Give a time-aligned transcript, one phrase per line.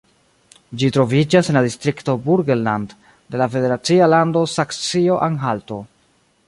[0.83, 2.97] Ĝi troviĝas en la distrikto Burgenland
[3.35, 5.81] de la federacia lando Saksio-Anhalto.